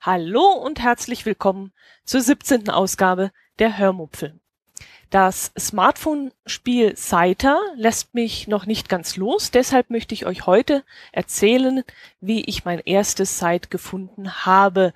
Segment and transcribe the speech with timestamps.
[0.00, 1.72] Hallo und herzlich willkommen
[2.06, 2.70] zur 17.
[2.70, 4.40] Ausgabe der Hörmupfel.
[5.10, 11.84] Das Smartphone-Spiel Saita lässt mich noch nicht ganz los, deshalb möchte ich euch heute erzählen,
[12.20, 14.94] wie ich mein erstes Site gefunden habe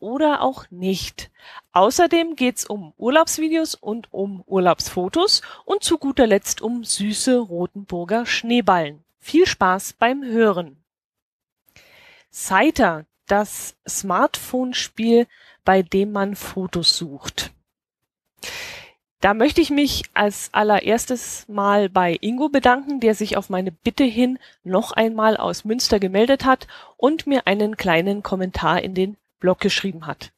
[0.00, 1.30] oder auch nicht.
[1.72, 9.04] Außerdem geht's um Urlaubsvideos und um Urlaubsfotos und zu guter Letzt um süße Rotenburger Schneeballen.
[9.20, 10.82] Viel Spaß beim Hören.
[12.30, 15.26] Saita, das Smartphone-Spiel,
[15.64, 17.52] bei dem man Fotos sucht.
[19.20, 24.04] Da möchte ich mich als allererstes mal bei Ingo bedanken, der sich auf meine Bitte
[24.04, 29.60] hin noch einmal aus Münster gemeldet hat und mir einen kleinen Kommentar in den Blog
[29.60, 30.32] geschrieben hat.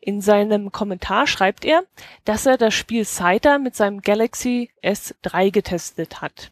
[0.00, 1.84] In seinem Kommentar schreibt er,
[2.24, 6.50] dass er das Spiel Cider mit seinem Galaxy S3 getestet hat.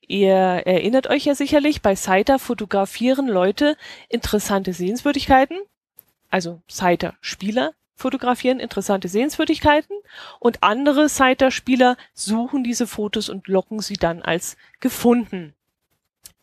[0.00, 3.76] Ihr erinnert euch ja sicherlich, bei Cider fotografieren Leute
[4.08, 5.58] interessante Sehenswürdigkeiten,
[6.30, 9.96] also Cider Spieler fotografieren interessante Sehenswürdigkeiten
[10.38, 15.54] und andere Siter-Spieler suchen diese Fotos und locken sie dann als gefunden.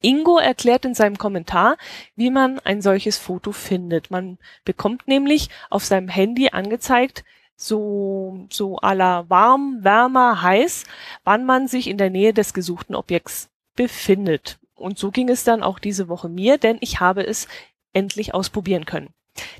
[0.05, 1.77] Ingo erklärt in seinem Kommentar,
[2.15, 4.11] wie man ein solches Foto findet.
[4.11, 7.23] Man bekommt nämlich auf seinem Handy angezeigt,
[7.55, 10.83] so, so aller warm, wärmer, heiß,
[11.23, 14.59] wann man sich in der Nähe des gesuchten Objekts befindet.
[14.75, 17.47] Und so ging es dann auch diese Woche mir, denn ich habe es
[17.91, 19.09] endlich ausprobieren können.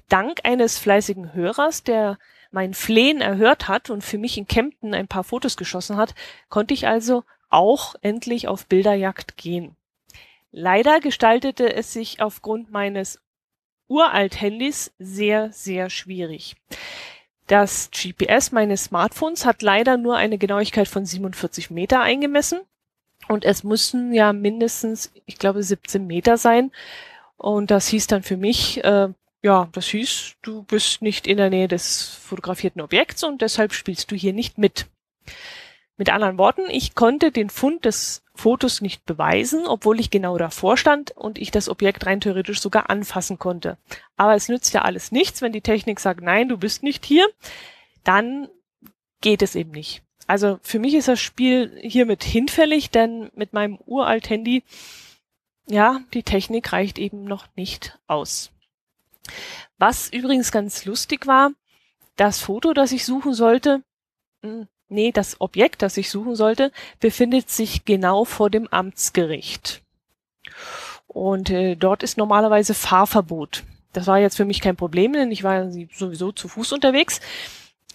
[0.09, 2.19] Dank eines fleißigen Hörers, der
[2.51, 6.13] mein Flehen erhört hat und für mich in Kempten ein paar Fotos geschossen hat,
[6.49, 9.75] konnte ich also auch endlich auf Bilderjagd gehen.
[10.57, 13.19] Leider gestaltete es sich aufgrund meines
[13.89, 16.55] Uralt-Handys sehr, sehr schwierig.
[17.47, 22.61] Das GPS meines Smartphones hat leider nur eine Genauigkeit von 47 Meter eingemessen
[23.27, 26.71] und es müssen ja mindestens, ich glaube, 17 Meter sein.
[27.35, 29.09] Und das hieß dann für mich, äh,
[29.41, 34.09] ja, das hieß, du bist nicht in der Nähe des fotografierten Objekts und deshalb spielst
[34.09, 34.85] du hier nicht mit.
[35.97, 40.77] Mit anderen Worten, ich konnte den Fund des Fotos nicht beweisen, obwohl ich genau davor
[40.77, 43.77] stand und ich das Objekt rein theoretisch sogar anfassen konnte.
[44.17, 47.27] Aber es nützt ja alles nichts, wenn die Technik sagt, nein, du bist nicht hier,
[48.03, 48.49] dann
[49.21, 50.03] geht es eben nicht.
[50.27, 54.63] Also für mich ist das Spiel hiermit hinfällig, denn mit meinem uralt Handy,
[55.67, 58.51] ja, die Technik reicht eben noch nicht aus.
[59.77, 61.51] Was übrigens ganz lustig war,
[62.15, 63.83] das Foto, das ich suchen sollte,
[64.41, 69.81] hm, nee, das Objekt, das ich suchen sollte, befindet sich genau vor dem Amtsgericht.
[71.07, 73.63] Und äh, dort ist normalerweise Fahrverbot.
[73.93, 77.21] Das war jetzt für mich kein Problem, denn ich war sowieso zu Fuß unterwegs.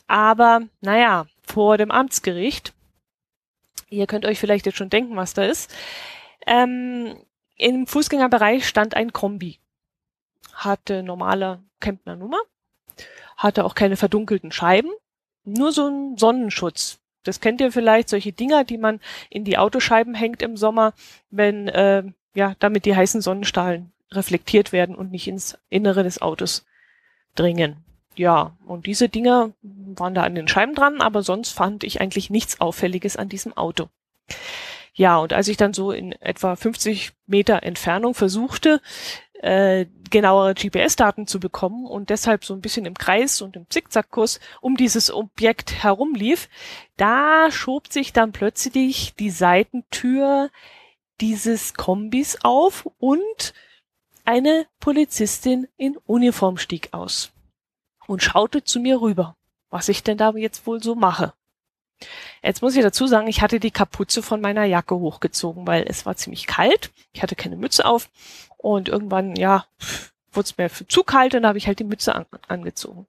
[0.07, 2.73] Aber naja, vor dem Amtsgericht,
[3.91, 5.73] ihr könnt euch vielleicht jetzt schon denken, was da ist,
[6.47, 7.17] ähm,
[7.57, 9.61] im Fußgängerbereich stand ein Kombi
[10.65, 12.41] hatte normale Kempner Nummer,
[13.37, 14.91] hatte auch keine verdunkelten Scheiben,
[15.53, 16.99] nur so ein Sonnenschutz.
[17.23, 20.95] Das kennt ihr vielleicht, solche Dinger, die man in die Autoscheiben hängt im Sommer,
[21.31, 26.65] wenn, äh, ja, damit die heißen Sonnenstrahlen reflektiert werden und nicht ins Innere des Autos
[27.35, 27.77] dringen.
[28.17, 32.31] Ja, und diese Dinger waren da an den Scheiben dran, aber sonst fand ich eigentlich
[32.31, 33.89] nichts Auffälliges an diesem Auto.
[34.95, 38.81] Ja, und als ich dann so in etwa 50 Meter Entfernung versuchte,
[39.41, 44.41] äh, genauere GPS-Daten zu bekommen und deshalb so ein bisschen im Kreis und im Zickzackkurs
[44.61, 46.49] um dieses Objekt herumlief,
[46.97, 50.51] da schob sich dann plötzlich die Seitentür
[51.21, 53.55] dieses Kombis auf und
[54.25, 57.33] eine Polizistin in Uniform stieg aus
[58.07, 59.37] und schaute zu mir rüber,
[59.71, 61.33] was ich denn da jetzt wohl so mache.
[62.43, 66.07] Jetzt muss ich dazu sagen, ich hatte die Kapuze von meiner Jacke hochgezogen, weil es
[66.07, 66.91] war ziemlich kalt.
[67.13, 68.09] Ich hatte keine Mütze auf
[68.57, 69.67] und irgendwann, ja,
[70.33, 73.07] wurde es mir zu kalt und da habe ich halt die Mütze an, angezogen.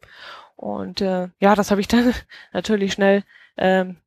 [0.56, 2.14] Und äh, ja, das habe ich dann
[2.54, 3.24] natürlich schnell
[3.58, 3.98] ähm,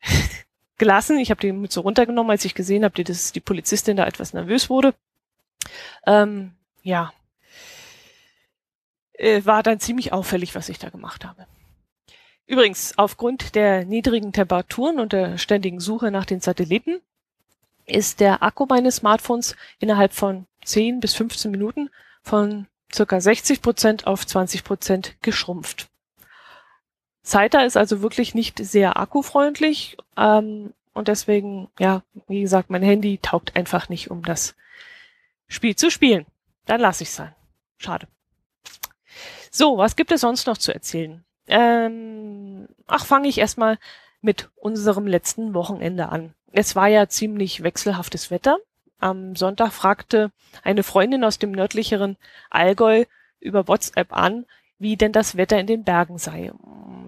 [0.78, 1.18] gelassen.
[1.18, 4.70] Ich habe die Mütze runtergenommen, als ich gesehen habe, dass die Polizistin da etwas nervös
[4.70, 4.94] wurde.
[6.06, 6.52] Ähm,
[6.82, 7.12] ja,
[9.14, 11.46] äh, war dann ziemlich auffällig, was ich da gemacht habe.
[12.46, 17.00] Übrigens, aufgrund der niedrigen Temperaturen und der ständigen Suche nach den Satelliten
[17.86, 21.90] ist der Akku meines Smartphones innerhalb von 10 bis 15 Minuten
[22.22, 25.88] von circa 60 Prozent auf 20 Prozent geschrumpft.
[27.22, 33.18] Zaita ist also wirklich nicht sehr akkufreundlich ähm, und deswegen, ja, wie gesagt, mein Handy
[33.18, 34.54] taugt einfach nicht, um das
[35.48, 36.26] Spiel zu spielen.
[36.66, 37.34] Dann lasse ich sein.
[37.78, 38.06] Schade.
[39.50, 41.25] So, was gibt es sonst noch zu erzählen?
[41.46, 43.78] Ähm, ach, fange ich erstmal
[44.20, 46.34] mit unserem letzten Wochenende an.
[46.52, 48.58] Es war ja ziemlich wechselhaftes Wetter.
[48.98, 50.30] Am Sonntag fragte
[50.62, 52.16] eine Freundin aus dem nördlicheren
[52.50, 53.04] Allgäu
[53.40, 54.46] über WhatsApp an,
[54.78, 56.52] wie denn das Wetter in den Bergen sei.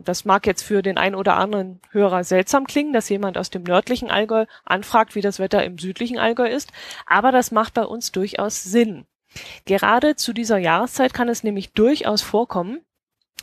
[0.04, 3.62] Das mag jetzt für den einen oder anderen Hörer seltsam klingen, dass jemand aus dem
[3.62, 6.72] nördlichen Allgäu anfragt, wie das Wetter im südlichen Allgäu ist,
[7.06, 9.06] aber das macht bei uns durchaus Sinn.
[9.66, 12.80] Gerade zu dieser Jahreszeit kann es nämlich durchaus vorkommen,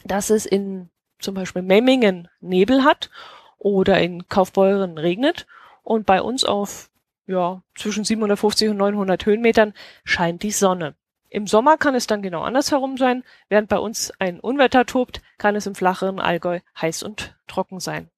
[0.05, 3.09] dass es in zum Beispiel Memmingen Nebel hat
[3.57, 5.47] oder in Kaufbeuren regnet
[5.83, 6.89] und bei uns auf
[7.27, 9.73] ja, zwischen 750 und 900 Höhenmetern
[10.03, 10.95] scheint die Sonne.
[11.29, 13.23] Im Sommer kann es dann genau andersherum sein.
[13.49, 18.09] Während bei uns ein Unwetter tobt, kann es im flacheren Allgäu heiß und trocken sein.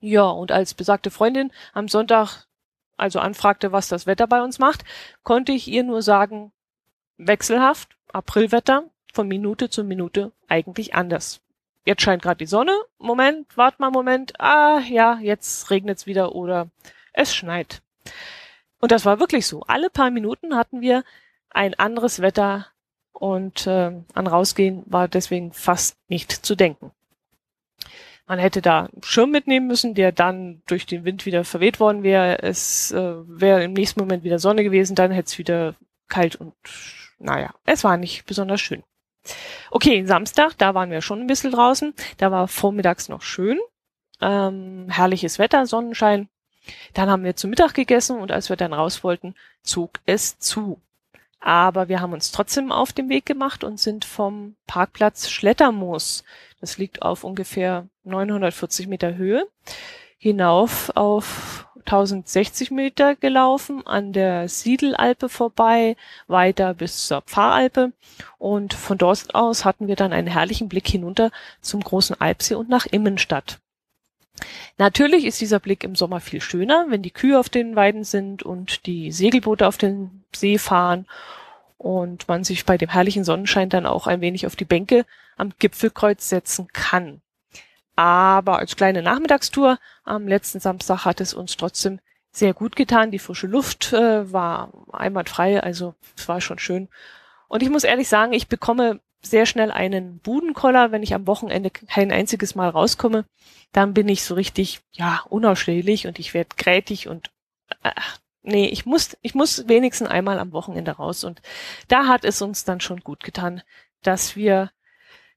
[0.00, 2.46] Ja, und als besagte Freundin am Sonntag
[2.96, 4.84] also anfragte, was das Wetter bei uns macht,
[5.22, 6.52] konnte ich ihr nur sagen,
[7.16, 11.40] wechselhaft, Aprilwetter, von Minute zu Minute eigentlich anders.
[11.84, 12.76] Jetzt scheint gerade die Sonne.
[12.98, 14.38] Moment, wart mal Moment.
[14.40, 16.68] Ah, ja, jetzt regnet's wieder oder
[17.12, 17.82] es schneit.
[18.80, 19.62] Und das war wirklich so.
[19.62, 21.04] Alle paar Minuten hatten wir
[21.50, 22.66] ein anderes Wetter
[23.12, 26.90] und äh, an rausgehen war deswegen fast nicht zu denken.
[28.26, 32.02] Man hätte da einen Schirm mitnehmen müssen, der dann durch den Wind wieder verweht worden
[32.02, 32.42] wäre.
[32.42, 35.74] Es äh, wäre im nächsten Moment wieder Sonne gewesen, dann hätte es wieder
[36.08, 36.54] kalt und
[37.18, 38.82] naja, es war nicht besonders schön.
[39.70, 41.94] Okay, Samstag, da waren wir schon ein bisschen draußen.
[42.18, 43.58] Da war vormittags noch schön.
[44.20, 46.28] Ähm, herrliches Wetter, Sonnenschein.
[46.94, 50.80] Dann haben wir zu Mittag gegessen und als wir dann raus wollten, zog es zu.
[51.40, 56.22] Aber wir haben uns trotzdem auf den Weg gemacht und sind vom Parkplatz Schlettermoos,
[56.60, 59.48] das liegt auf ungefähr 940 Meter Höhe,
[60.18, 65.96] hinauf auf 1060 Meter gelaufen, an der Siedelalpe vorbei,
[66.26, 67.92] weiter bis zur Pfarralpe
[68.38, 71.30] und von dort aus hatten wir dann einen herrlichen Blick hinunter
[71.60, 73.58] zum großen Alpsee und nach Immenstadt.
[74.78, 78.42] Natürlich ist dieser Blick im Sommer viel schöner, wenn die Kühe auf den Weiden sind
[78.42, 81.06] und die Segelboote auf den See fahren
[81.78, 85.04] und man sich bei dem herrlichen Sonnenschein dann auch ein wenig auf die Bänke
[85.36, 87.20] am Gipfelkreuz setzen kann.
[87.96, 92.00] Aber als kleine Nachmittagstour am letzten Samstag hat es uns trotzdem
[92.30, 93.10] sehr gut getan.
[93.10, 96.88] Die frische Luft äh, war einwandfrei, also es war schon schön.
[97.48, 101.70] Und ich muss ehrlich sagen, ich bekomme sehr schnell einen Budenkoller, wenn ich am Wochenende
[101.70, 103.24] kein einziges Mal rauskomme.
[103.72, 107.30] Dann bin ich so richtig, ja, unausstehlich und ich werde grätig und
[107.82, 111.24] ach, nee, ich muss, ich muss wenigstens einmal am Wochenende raus.
[111.24, 111.40] Und
[111.88, 113.62] da hat es uns dann schon gut getan,
[114.02, 114.70] dass wir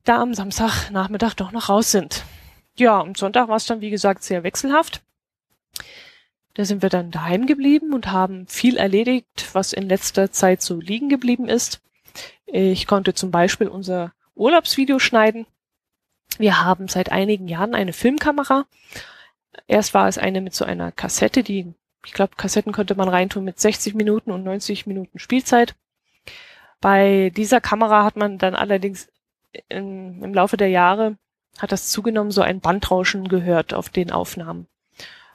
[0.03, 2.23] da am Samstagnachmittag doch noch raus sind.
[2.77, 5.01] Ja, am Sonntag war es dann, wie gesagt, sehr wechselhaft.
[6.55, 10.79] Da sind wir dann daheim geblieben und haben viel erledigt, was in letzter Zeit so
[10.79, 11.81] liegen geblieben ist.
[12.45, 15.45] Ich konnte zum Beispiel unser Urlaubsvideo schneiden.
[16.37, 18.65] Wir haben seit einigen Jahren eine Filmkamera.
[19.67, 21.73] Erst war es eine mit so einer Kassette, die,
[22.05, 25.75] ich glaube, Kassetten konnte man reintun mit 60 Minuten und 90 Minuten Spielzeit.
[26.81, 29.09] Bei dieser Kamera hat man dann allerdings
[29.69, 31.17] in, im Laufe der Jahre
[31.59, 34.67] hat das zugenommen, so ein Bandrauschen gehört auf den Aufnahmen.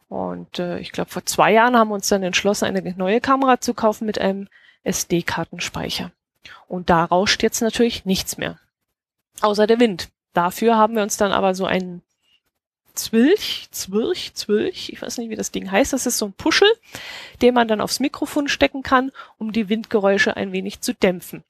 [0.08, 3.60] Und äh, ich glaube, vor zwei Jahren haben wir uns dann entschlossen, eine neue Kamera
[3.60, 4.48] zu kaufen mit einem
[4.82, 6.10] SD-Kartenspeicher.
[6.66, 8.58] Und da rauscht jetzt natürlich nichts mehr.
[9.40, 10.08] Außer der Wind.
[10.32, 12.02] Dafür haben wir uns dann aber so einen
[12.94, 15.92] Zwilch, Zwirch, Zwilch, ich weiß nicht, wie das Ding heißt.
[15.92, 16.68] Das ist so ein Puschel,
[17.40, 21.44] den man dann aufs Mikrofon stecken kann, um die Windgeräusche ein wenig zu dämpfen.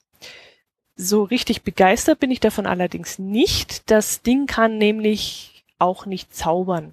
[1.02, 3.90] So richtig begeistert bin ich davon allerdings nicht.
[3.90, 6.92] Das Ding kann nämlich auch nicht zaubern.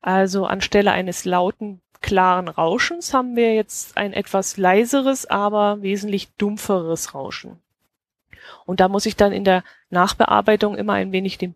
[0.00, 7.14] Also anstelle eines lauten, klaren Rauschens haben wir jetzt ein etwas leiseres, aber wesentlich dumpferes
[7.14, 7.60] Rauschen.
[8.64, 11.54] Und da muss ich dann in der Nachbearbeitung immer ein wenig den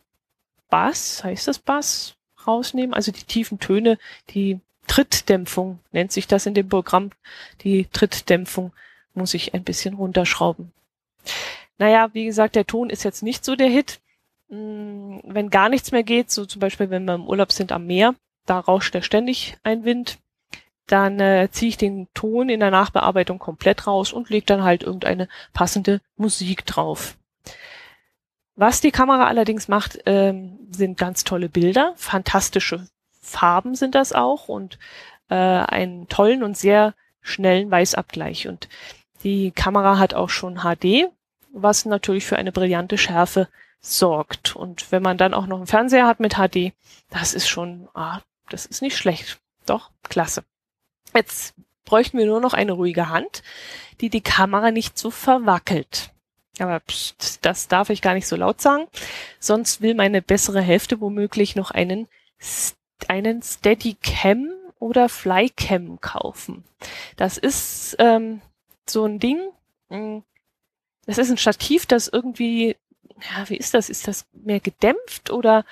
[0.68, 2.14] Bass, heißt das Bass,
[2.46, 3.98] rausnehmen, also die tiefen Töne,
[4.30, 7.10] die Trittdämpfung nennt sich das in dem Programm,
[7.62, 8.72] die Trittdämpfung
[9.14, 10.70] muss ich ein bisschen runterschrauben.
[11.78, 14.00] Naja, wie gesagt, der Ton ist jetzt nicht so der Hit.
[14.48, 17.86] Hm, wenn gar nichts mehr geht, so zum Beispiel, wenn wir im Urlaub sind am
[17.86, 18.14] Meer,
[18.46, 20.18] da rauscht ja ständig ein Wind,
[20.86, 24.82] dann äh, ziehe ich den Ton in der Nachbearbeitung komplett raus und lege dann halt
[24.82, 27.16] irgendeine passende Musik drauf.
[28.56, 32.86] Was die Kamera allerdings macht, ähm, sind ganz tolle Bilder, fantastische
[33.20, 34.78] Farben sind das auch und
[35.28, 38.48] äh, einen tollen und sehr schnellen Weißabgleich.
[38.48, 38.68] Und
[39.22, 41.08] die Kamera hat auch schon HD,
[41.52, 43.48] was natürlich für eine brillante Schärfe
[43.80, 44.56] sorgt.
[44.56, 46.72] Und wenn man dann auch noch einen Fernseher hat mit HD,
[47.10, 49.40] das ist schon, ah, das ist nicht schlecht.
[49.66, 50.44] Doch, klasse.
[51.14, 53.42] Jetzt bräuchten wir nur noch eine ruhige Hand,
[54.00, 56.10] die die Kamera nicht so verwackelt.
[56.58, 58.86] Aber pst, das darf ich gar nicht so laut sagen.
[59.38, 62.06] Sonst will meine bessere Hälfte womöglich noch einen
[63.08, 66.64] einen Steadicam oder Flycam kaufen.
[67.16, 68.40] Das ist ähm,
[68.88, 69.40] so ein Ding.
[69.88, 70.22] Hm,
[71.06, 72.76] das ist ein Stativ, das irgendwie,
[73.22, 73.90] ja, wie ist das?
[73.90, 75.64] Ist das mehr gedämpft oder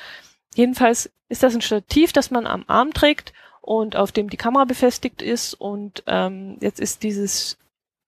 [0.54, 4.64] jedenfalls ist das ein Stativ, das man am Arm trägt und auf dem die Kamera
[4.64, 7.58] befestigt ist und ähm, jetzt ist dieses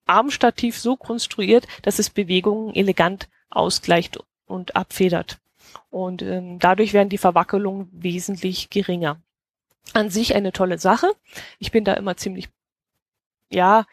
[0.06, 5.38] Armstativ so konstruiert, dass es Bewegungen elegant ausgleicht und abfedert.
[5.90, 9.20] Und ähm, dadurch werden die Verwackelungen wesentlich geringer.
[9.92, 11.12] An sich eine tolle Sache.
[11.58, 12.48] Ich bin da immer ziemlich,
[13.50, 13.84] ja,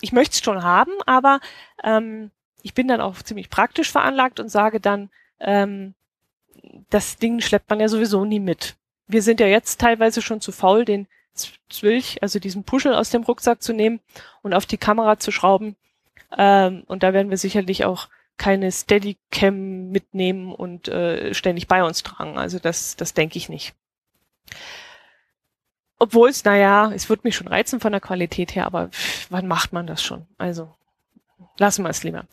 [0.00, 1.40] ich möchte es schon haben, aber
[1.84, 2.30] ähm,
[2.62, 5.94] ich bin dann auch ziemlich praktisch veranlagt und sage dann, ähm,
[6.90, 8.76] das Ding schleppt man ja sowieso nie mit.
[9.06, 11.06] Wir sind ja jetzt teilweise schon zu faul, den
[11.68, 14.00] Zwilch, also diesen Puschel aus dem Rucksack zu nehmen
[14.42, 15.76] und auf die Kamera zu schrauben.
[16.36, 22.02] Ähm, und da werden wir sicherlich auch keine Steadicam mitnehmen und äh, ständig bei uns
[22.02, 22.38] tragen.
[22.38, 23.74] Also das, das denke ich nicht.
[25.98, 28.90] Obwohl es, naja, es wird mich schon reizen von der Qualität her, aber
[29.30, 30.26] wann macht man das schon?
[30.36, 30.74] Also
[31.58, 32.24] lassen wir es lieber.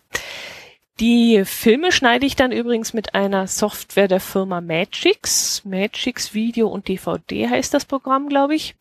[1.00, 5.64] Die Filme schneide ich dann übrigens mit einer Software der Firma Magix.
[5.66, 8.76] Magix Video und DVD heißt das Programm, glaube ich.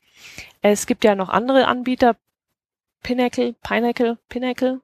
[0.60, 2.16] Es gibt ja noch andere Anbieter.
[3.02, 4.80] Pinnacle, Pinnacle, Pinnacle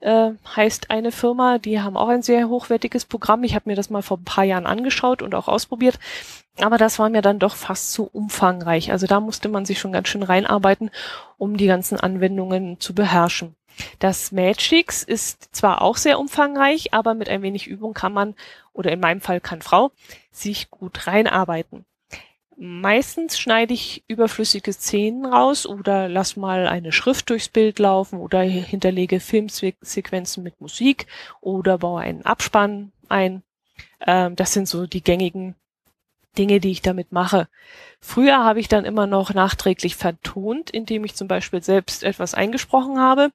[0.00, 1.58] äh, heißt eine Firma.
[1.58, 3.44] Die haben auch ein sehr hochwertiges Programm.
[3.44, 5.98] Ich habe mir das mal vor ein paar Jahren angeschaut und auch ausprobiert.
[6.58, 8.90] Aber das war mir dann doch fast zu umfangreich.
[8.92, 10.90] Also da musste man sich schon ganz schön reinarbeiten,
[11.38, 13.56] um die ganzen Anwendungen zu beherrschen.
[13.98, 18.34] Das Magix ist zwar auch sehr umfangreich, aber mit ein wenig Übung kann man,
[18.72, 19.92] oder in meinem Fall kann Frau,
[20.30, 21.84] sich gut reinarbeiten.
[22.58, 28.40] Meistens schneide ich überflüssige Szenen raus oder lass mal eine Schrift durchs Bild laufen oder
[28.40, 31.06] hinterlege Filmsequenzen mit Musik
[31.42, 33.42] oder baue einen Abspann ein.
[34.00, 35.54] Ähm, das sind so die gängigen
[36.38, 37.48] Dinge, die ich damit mache.
[38.00, 42.98] Früher habe ich dann immer noch nachträglich vertont, indem ich zum Beispiel selbst etwas eingesprochen
[42.98, 43.32] habe,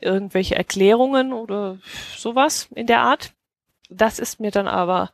[0.00, 1.78] irgendwelche Erklärungen oder
[2.16, 3.32] sowas in der Art.
[3.90, 5.12] Das ist mir dann aber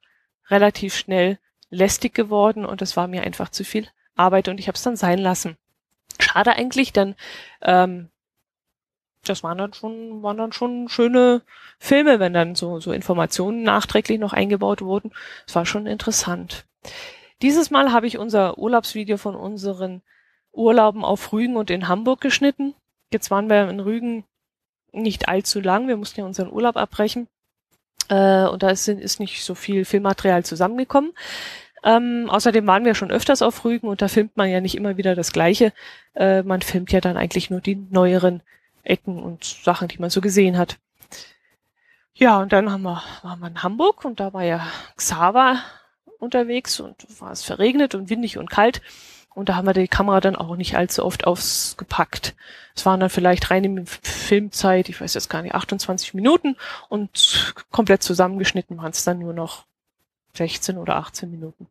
[0.51, 1.39] relativ schnell
[1.73, 4.97] lästig geworden und es war mir einfach zu viel Arbeit und ich habe es dann
[4.97, 5.57] sein lassen.
[6.21, 7.17] Schade eigentlich, denn
[7.63, 8.11] ähm,
[9.25, 11.43] das waren dann schon, waren dann schon schöne
[11.79, 15.13] Filme, wenn dann so, so Informationen nachträglich noch eingebaut wurden.
[15.47, 16.67] Es war schon interessant.
[17.41, 20.03] Dieses Mal habe ich unser Urlaubsvideo von unseren
[20.53, 22.75] Urlauben auf Rügen und in Hamburg geschnitten.
[23.13, 24.25] Jetzt waren wir in Rügen
[24.93, 25.89] nicht allzu lang.
[25.89, 27.29] Wir mussten ja unseren Urlaub abbrechen.
[28.09, 31.13] Äh, und da ist, ist nicht so viel Filmmaterial zusammengekommen.
[31.85, 34.97] Ähm, außerdem waren wir schon öfters auf Rügen und da filmt man ja nicht immer
[34.97, 35.73] wieder das Gleiche.
[36.15, 38.43] Äh, man filmt ja dann eigentlich nur die neueren
[38.85, 40.79] Ecken und Sachen, die man so gesehen hat.
[42.15, 45.59] Ja, und dann haben wir, waren wir in Hamburg und da war ja Xaver
[46.19, 48.81] unterwegs und war es verregnet und windig und kalt.
[49.35, 52.35] Und da haben wir die Kamera dann auch nicht allzu oft ausgepackt.
[52.75, 56.57] Es waren dann vielleicht rein in Filmzeit, ich weiß jetzt gar nicht, 28 Minuten
[56.89, 59.65] und komplett zusammengeschnitten waren es dann nur noch
[60.35, 61.67] 16 oder 18 Minuten.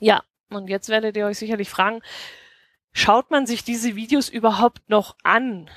[0.00, 2.02] Ja, und jetzt werdet ihr euch sicherlich fragen,
[2.92, 5.70] schaut man sich diese Videos überhaupt noch an?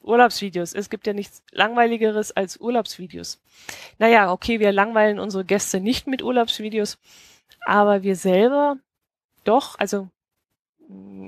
[0.00, 0.72] Urlaubsvideos.
[0.72, 3.40] Es gibt ja nichts langweiligeres als Urlaubsvideos.
[3.98, 6.98] Naja, okay, wir langweilen unsere Gäste nicht mit Urlaubsvideos,
[7.66, 8.76] aber wir selber
[9.44, 10.08] doch, also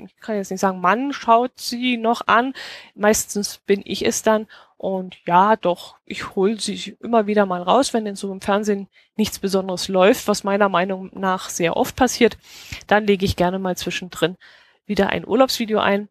[0.05, 2.55] ich kann jetzt nicht sagen, Mann schaut sie noch an.
[2.95, 4.47] Meistens bin ich es dann.
[4.81, 8.89] Und ja, doch, ich hole sie immer wieder mal raus, wenn in so im Fernsehen
[9.15, 12.39] nichts Besonderes läuft, was meiner Meinung nach sehr oft passiert.
[12.87, 14.39] Dann lege ich gerne mal zwischendrin
[14.87, 16.09] wieder ein Urlaubsvideo ein.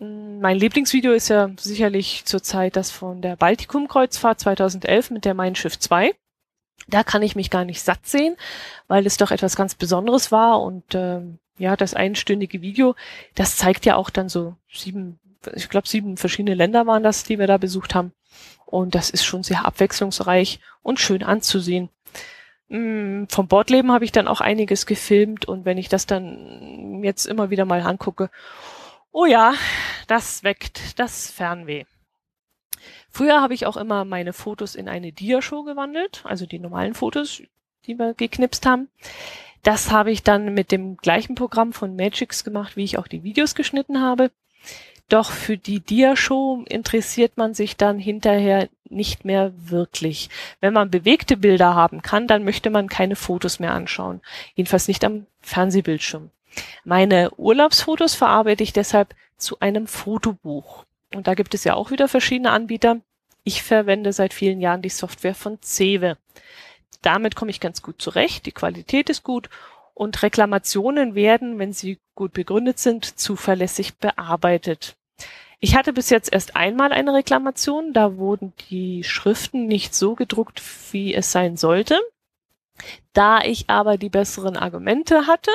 [0.00, 5.54] Hm, mein Lieblingsvideo ist ja sicherlich zurzeit das von der Baltikum-Kreuzfahrt 2011 mit der Mein
[5.54, 6.12] Schiff 2.
[6.88, 8.36] Da kann ich mich gar nicht satt sehen,
[8.88, 11.20] weil es doch etwas ganz Besonderes war und äh,
[11.56, 12.96] ja, das einstündige Video,
[13.36, 15.20] das zeigt ja auch dann so sieben,
[15.54, 18.12] ich glaube sieben verschiedene Länder waren das, die wir da besucht haben.
[18.66, 21.88] Und das ist schon sehr abwechslungsreich und schön anzusehen.
[22.68, 27.26] Hm, vom Bordleben habe ich dann auch einiges gefilmt und wenn ich das dann jetzt
[27.26, 28.30] immer wieder mal angucke,
[29.10, 29.54] Oh ja,
[30.06, 31.84] das weckt das Fernweh.
[33.10, 37.42] Früher habe ich auch immer meine Fotos in eine Diashow gewandelt, also die normalen Fotos,
[37.86, 38.88] die wir geknipst haben.
[39.62, 43.24] Das habe ich dann mit dem gleichen Programm von Magix gemacht, wie ich auch die
[43.24, 44.30] Videos geschnitten habe.
[45.08, 50.28] Doch für die Diashow interessiert man sich dann hinterher nicht mehr wirklich.
[50.60, 54.20] Wenn man bewegte Bilder haben kann, dann möchte man keine Fotos mehr anschauen.
[54.54, 56.30] Jedenfalls nicht am Fernsehbildschirm.
[56.84, 60.84] Meine Urlaubsfotos verarbeite ich deshalb zu einem Fotobuch.
[61.14, 63.00] Und da gibt es ja auch wieder verschiedene Anbieter.
[63.44, 66.18] Ich verwende seit vielen Jahren die Software von Cewe.
[67.00, 68.44] Damit komme ich ganz gut zurecht.
[68.44, 69.48] Die Qualität ist gut
[69.94, 74.97] und Reklamationen werden, wenn sie gut begründet sind, zuverlässig bearbeitet.
[75.60, 80.62] Ich hatte bis jetzt erst einmal eine Reklamation, da wurden die Schriften nicht so gedruckt,
[80.92, 82.00] wie es sein sollte.
[83.12, 85.50] Da ich aber die besseren Argumente hatte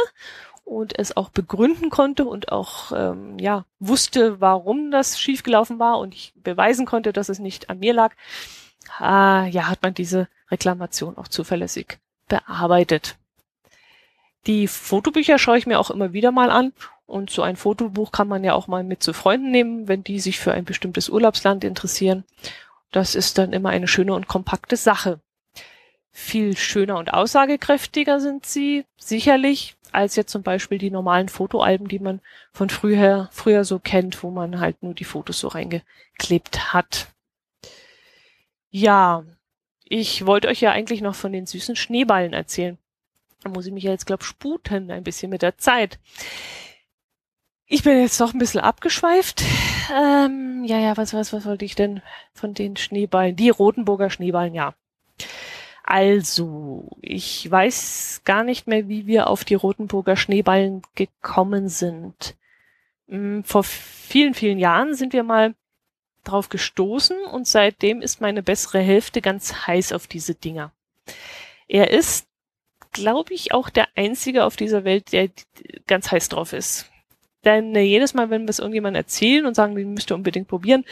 [0.66, 6.14] und es auch begründen konnte und auch ähm, ja wusste, warum das schiefgelaufen war und
[6.14, 8.14] ich beweisen konnte, dass es nicht an mir lag,
[9.00, 13.18] äh, ja hat man diese Reklamation auch zuverlässig bearbeitet.
[14.46, 16.74] Die Fotobücher schaue ich mir auch immer wieder mal an
[17.14, 20.20] und so ein Fotobuch kann man ja auch mal mit zu Freunden nehmen, wenn die
[20.20, 22.24] sich für ein bestimmtes Urlaubsland interessieren.
[22.92, 25.20] Das ist dann immer eine schöne und kompakte Sache.
[26.12, 32.00] Viel schöner und aussagekräftiger sind sie sicherlich als jetzt zum Beispiel die normalen Fotoalben, die
[32.00, 32.20] man
[32.52, 37.08] von früher, früher so kennt, wo man halt nur die Fotos so reingeklebt hat.
[38.70, 39.24] Ja,
[39.84, 42.80] ich wollte euch ja eigentlich noch von den süßen Schneeballen erzählen.
[43.44, 46.00] Da muss ich mich ja jetzt, glaub, sputen ein bisschen mit der Zeit.
[47.66, 49.44] Ich bin jetzt doch ein bisschen abgeschweift.
[49.94, 52.02] Ähm, ja, ja, was, was, was wollte ich denn
[52.34, 53.36] von den Schneeballen?
[53.36, 54.76] Die Rotenburger Schneeballen, ja.
[55.84, 62.36] Also, ich weiß gar nicht mehr, wie wir auf die Rotenburger Schneeballen gekommen sind.
[63.08, 65.56] Hm, vor vielen, vielen Jahren sind wir mal
[66.24, 70.72] drauf gestoßen und seitdem ist meine bessere Hälfte ganz heiß auf diese Dinger.
[71.68, 72.28] Er ist,
[72.94, 75.30] glaube ich, auch der einzige auf dieser Welt, der
[75.86, 76.90] ganz heiß drauf ist.
[77.44, 80.48] Denn äh, jedes Mal, wenn wir es irgendjemandem erzählen und sagen, den müsst ihr unbedingt
[80.48, 80.86] probieren,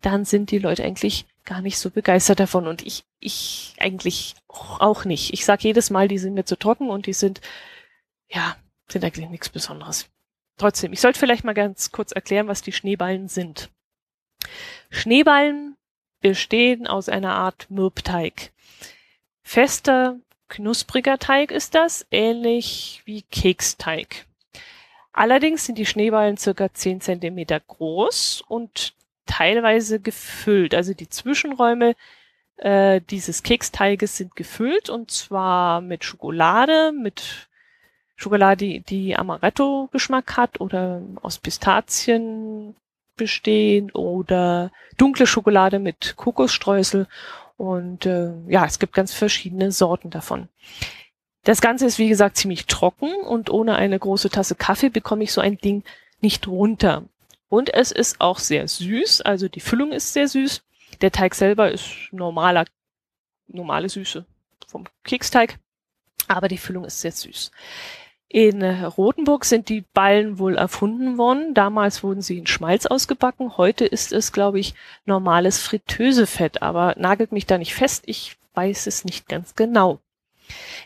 [0.00, 5.04] dann sind die Leute eigentlich gar nicht so begeistert davon und ich, ich eigentlich auch
[5.04, 5.32] nicht.
[5.32, 7.40] Ich sage jedes Mal, die sind mir zu trocken und die sind,
[8.28, 8.56] ja,
[8.88, 10.08] sind eigentlich nichts Besonderes.
[10.56, 13.70] Trotzdem, ich sollte vielleicht mal ganz kurz erklären, was die Schneeballen sind.
[14.90, 15.76] Schneeballen
[16.20, 18.52] bestehen aus einer Art Mürbteig.
[19.42, 20.18] Fester,
[20.48, 24.26] knuspriger Teig ist das, ähnlich wie Keksteig.
[25.14, 28.94] Allerdings sind die Schneeballen circa 10 Zentimeter groß und
[29.26, 30.74] teilweise gefüllt.
[30.74, 31.94] Also die Zwischenräume
[32.56, 37.48] äh, dieses Keksteiges sind gefüllt und zwar mit Schokolade, mit
[38.16, 42.74] Schokolade, die, die Amaretto-Geschmack hat oder aus Pistazien
[43.16, 47.06] bestehen oder dunkle Schokolade mit Kokosstreusel
[47.56, 50.48] und äh, ja, es gibt ganz verschiedene Sorten davon.
[51.44, 55.32] Das Ganze ist wie gesagt ziemlich trocken und ohne eine große Tasse Kaffee bekomme ich
[55.32, 55.84] so ein Ding
[56.20, 57.04] nicht runter.
[57.50, 60.62] Und es ist auch sehr süß, also die Füllung ist sehr süß.
[61.02, 62.64] Der Teig selber ist normaler,
[63.46, 64.24] normale Süße
[64.66, 65.58] vom Keksteig,
[66.28, 67.50] aber die Füllung ist sehr süß.
[68.28, 71.54] In Rothenburg sind die Ballen wohl erfunden worden.
[71.54, 73.56] Damals wurden sie in Schmalz ausgebacken.
[73.56, 78.02] Heute ist es, glaube ich, normales Fritteusefett, aber nagelt mich da nicht fest.
[78.06, 80.00] Ich weiß es nicht ganz genau.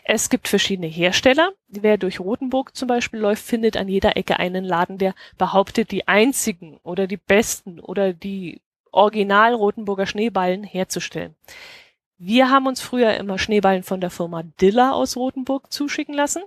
[0.03, 1.51] Es gibt verschiedene Hersteller.
[1.67, 6.07] Wer durch Rothenburg zum Beispiel läuft, findet an jeder Ecke einen Laden, der behauptet, die
[6.07, 11.35] einzigen oder die besten oder die original Rothenburger Schneeballen herzustellen.
[12.17, 16.43] Wir haben uns früher immer Schneeballen von der Firma Diller aus Rothenburg zuschicken lassen.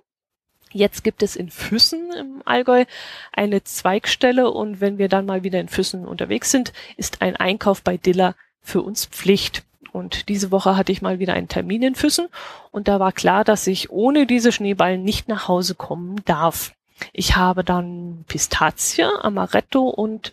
[0.71, 2.85] Jetzt gibt es in Füssen im Allgäu
[3.33, 7.83] eine Zweigstelle und wenn wir dann mal wieder in Füssen unterwegs sind, ist ein Einkauf
[7.83, 9.65] bei Diller für uns Pflicht.
[9.93, 12.29] Und diese Woche hatte ich mal wieder einen Termin in Füssen
[12.71, 16.73] und da war klar, dass ich ohne diese Schneeballen nicht nach Hause kommen darf.
[17.13, 20.33] Ich habe dann Pistazie, Amaretto und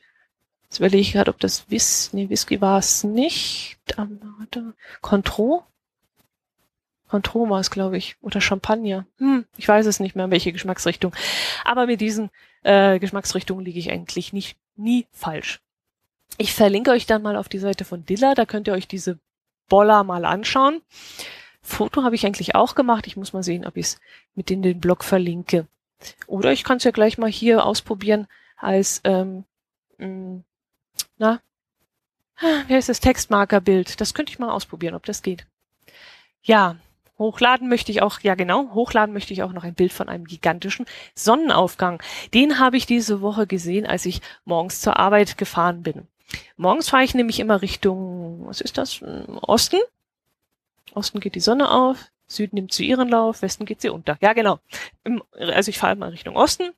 [0.64, 3.78] jetzt überlege ich gerade, ob das Whis nee, Whisky war es nicht.
[3.98, 4.62] Amaretto,
[5.02, 5.64] Contro?
[7.10, 8.16] Contro war es, glaube ich.
[8.22, 9.06] Oder Champagner.
[9.18, 11.14] Hm, ich weiß es nicht mehr, welche Geschmacksrichtung.
[11.66, 12.30] Aber mit diesen
[12.64, 15.60] äh, Geschmacksrichtungen liege ich eigentlich nicht nie falsch.
[16.38, 19.20] Ich verlinke euch dann mal auf die Seite von Dilla, da könnt ihr euch diese
[19.70, 20.82] Boller mal anschauen.
[21.62, 23.08] Foto habe ich eigentlich auch gemacht.
[23.08, 24.02] Ich muss mal sehen, ob ich es
[24.36, 25.68] mit in den Blog verlinke.
[26.28, 28.28] Oder ich kann es ja gleich mal hier ausprobieren
[28.58, 29.46] als, ähm,
[29.98, 30.44] mh, mm,
[31.18, 31.42] na,
[32.68, 34.00] wie heißt das Textmarkerbild?
[34.00, 35.46] Das könnte ich mal ausprobieren, ob das geht.
[36.42, 36.78] Ja,
[37.18, 40.26] hochladen möchte ich auch, ja genau, hochladen möchte ich auch noch ein Bild von einem
[40.26, 42.02] gigantischen Sonnenaufgang.
[42.34, 46.08] Den habe ich diese Woche gesehen, als ich morgens zur Arbeit gefahren bin.
[46.58, 49.02] Morgens fahre ich nämlich immer Richtung, was ist das?
[49.42, 49.80] Osten.
[50.94, 54.18] Osten geht die Sonne auf, Süden nimmt zu ihren Lauf, Westen geht sie unter.
[54.22, 54.60] Ja, genau.
[55.38, 56.72] Also ich fahre immer Richtung Osten,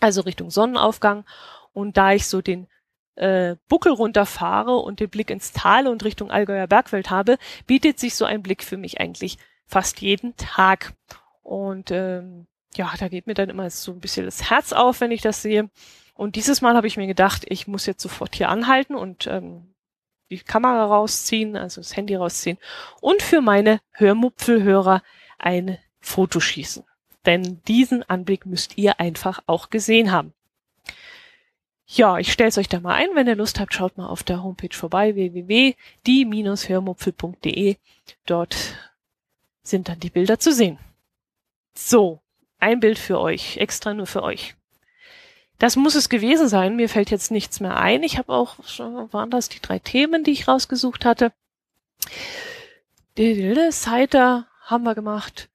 [0.00, 1.24] also Richtung Sonnenaufgang.
[1.72, 2.68] Und da ich so den
[3.16, 8.14] äh, Buckel runterfahre und den Blick ins Tal und Richtung Allgäuer Bergwelt habe, bietet sich
[8.14, 10.94] so ein Blick für mich eigentlich fast jeden Tag.
[11.42, 15.10] Und ähm, ja, da geht mir dann immer so ein bisschen das Herz auf, wenn
[15.10, 15.70] ich das sehe.
[16.14, 19.74] Und dieses Mal habe ich mir gedacht, ich muss jetzt sofort hier anhalten und ähm,
[20.30, 22.58] die Kamera rausziehen, also das Handy rausziehen
[23.00, 25.02] und für meine Hörmupfelhörer
[25.38, 26.84] ein Foto schießen.
[27.26, 30.32] Denn diesen Anblick müsst ihr einfach auch gesehen haben.
[31.86, 33.08] Ja, ich stell's euch da mal ein.
[33.14, 37.76] Wenn ihr Lust habt, schaut mal auf der Homepage vorbei, www.die-hörmupfel.de.
[38.26, 38.76] Dort
[39.62, 40.78] sind dann die Bilder zu sehen.
[41.74, 42.20] So,
[42.60, 44.54] ein Bild für euch, extra nur für euch.
[45.58, 46.76] Das muss es gewesen sein.
[46.76, 48.02] Mir fällt jetzt nichts mehr ein.
[48.02, 48.56] Ich habe auch,
[49.12, 51.32] waren das die drei Themen, die ich rausgesucht hatte.
[53.16, 55.50] Cider haben wir gemacht.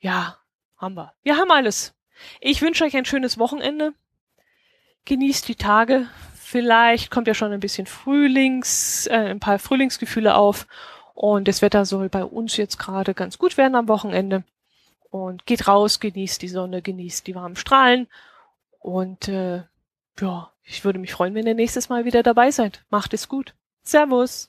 [0.00, 0.38] Ja,
[0.78, 1.12] haben wir.
[1.22, 1.94] Wir haben alles.
[2.40, 3.92] Ich wünsche euch ein schönes Wochenende.
[5.04, 6.06] Genießt die Tage.
[6.34, 10.66] Vielleicht kommt ja schon ein bisschen Frühlings, äh, ein paar Frühlingsgefühle auf.
[11.14, 14.44] Und das Wetter soll bei uns jetzt gerade ganz gut werden am Wochenende.
[15.12, 18.08] Und geht raus, genießt die Sonne, genießt die warmen Strahlen
[18.80, 19.62] und äh,
[20.18, 22.84] ja, ich würde mich freuen, wenn ihr nächstes Mal wieder dabei seid.
[22.90, 23.54] Macht es gut.
[23.82, 24.48] Servus.